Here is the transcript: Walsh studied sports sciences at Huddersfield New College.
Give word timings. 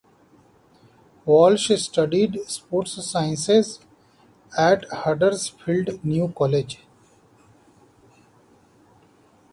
Walsh 1.27 1.69
studied 1.79 2.39
sports 2.47 2.93
sciences 3.05 3.81
at 4.57 4.83
Huddersfield 4.91 6.03
New 6.03 6.33
College. 6.35 6.79